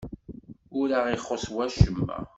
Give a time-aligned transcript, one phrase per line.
[0.79, 2.17] Ur aɣ-ixuṣṣ wacemma?